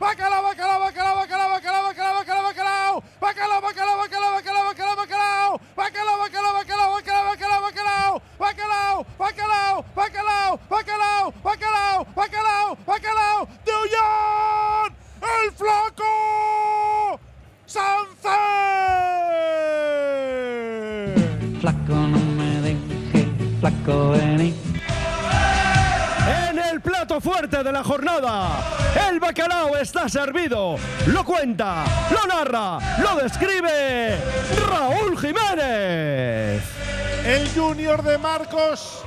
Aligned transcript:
bacalao. 0.00 0.42
Bacalao, 0.42 0.80
bacalao, 0.80 0.80
bacalao, 0.80 1.16
bacalao, 1.18 1.50
bacalao, 1.50 1.82
bacalao, 1.88 2.14
bacalao, 2.18 2.44
bacalao. 2.48 3.02
Bacalao, 3.20 3.60
bacalao, 3.60 3.96
bacalao, 3.98 4.32
bacalao, 4.34 4.64
bacalao, 4.68 4.96
bacalao. 4.96 5.52
Bacalao, 5.76 6.16
bacalao, 6.18 6.52
bacalao, 6.54 6.90
bacalao, 6.94 7.26
bacalao, 7.28 7.60
bacalao. 8.38 8.96
Bacalao, 9.18 9.76
bacalao, 9.96 10.58
bacalao, 10.70 11.24
bacalao, 11.42 11.98
bacalao, 12.14 12.76
bacalao. 12.86 13.48
De 13.64 13.72
Ullón, 13.82 14.90
el 15.22 15.52
flaco 15.52 16.12
Sánchez. 17.66 18.40
Flaco, 21.60 21.94
no 21.94 22.18
me 22.38 22.50
dejes, 22.62 23.28
flaco, 23.60 24.10
vení. 24.10 24.67
Fuerte 27.08 27.64
de 27.64 27.72
la 27.72 27.82
jornada, 27.82 28.48
el 29.08 29.18
bacalao 29.18 29.76
está 29.78 30.08
servido. 30.10 30.76
Lo 31.06 31.24
cuenta, 31.24 31.82
lo 32.10 32.26
narra, 32.26 32.78
lo 32.98 33.16
describe 33.16 34.14
Raúl 34.68 35.18
Jiménez. 35.18 36.62
El 37.24 37.50
Junior 37.56 38.02
de 38.02 38.18
Marcos 38.18 39.02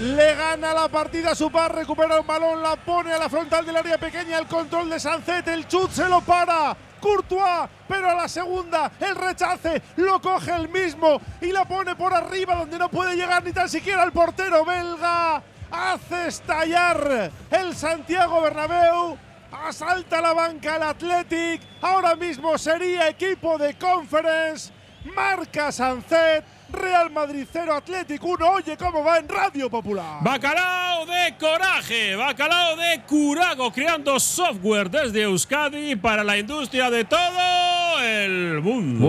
le 0.00 0.34
gana 0.34 0.74
la 0.74 0.88
partida 0.88 1.30
a 1.30 1.34
su 1.34 1.50
par, 1.50 1.74
recupera 1.74 2.20
un 2.20 2.26
balón, 2.26 2.60
la 2.60 2.76
pone 2.76 3.12
a 3.12 3.18
la 3.18 3.30
frontal 3.30 3.64
del 3.64 3.76
área 3.76 3.98
pequeña, 3.98 4.38
el 4.38 4.46
control 4.46 4.90
de 4.90 5.00
Sancet, 5.00 5.46
el 5.48 5.66
chut 5.68 5.90
se 5.92 6.08
lo 6.08 6.20
para. 6.20 6.76
Courtois, 7.00 7.68
pero 7.86 8.10
a 8.10 8.14
la 8.14 8.28
segunda 8.28 8.90
el 8.98 9.14
rechace 9.14 9.80
lo 9.96 10.20
coge 10.20 10.54
el 10.54 10.68
mismo 10.68 11.20
y 11.40 11.52
la 11.52 11.64
pone 11.64 11.94
por 11.94 12.12
arriba 12.12 12.56
donde 12.56 12.78
no 12.78 12.88
puede 12.88 13.14
llegar 13.14 13.44
ni 13.44 13.52
tan 13.52 13.68
siquiera 13.68 14.02
el 14.02 14.12
portero 14.12 14.64
belga. 14.64 15.17
Hace 15.88 16.28
estallar 16.28 17.30
el 17.50 17.74
Santiago 17.74 18.42
Bernabéu. 18.42 19.16
Asalta 19.50 20.20
la 20.20 20.34
banca 20.34 20.76
el 20.76 20.82
Athletic. 20.82 21.62
Ahora 21.80 22.14
mismo 22.14 22.58
sería 22.58 23.08
equipo 23.08 23.56
de 23.56 23.72
conference. 23.74 24.70
Marca 25.14 25.72
Sancet. 25.72 26.44
Real 26.70 27.10
Madrid 27.10 27.46
0, 27.50 27.74
Athletic 27.74 28.22
1. 28.22 28.50
Oye 28.50 28.76
cómo 28.76 29.02
va 29.02 29.18
en 29.18 29.28
Radio 29.28 29.70
Popular. 29.70 30.18
Bacalao 30.20 31.06
de 31.06 31.34
coraje, 31.38 32.14
bacalao 32.14 32.76
de 32.76 33.00
curago, 33.06 33.72
creando 33.72 34.20
software 34.20 34.90
desde 34.90 35.22
Euskadi 35.22 35.96
para 35.96 36.22
la 36.22 36.36
industria 36.36 36.90
de 36.90 37.06
todo 37.06 38.00
el 38.02 38.60
mundo. 38.60 39.08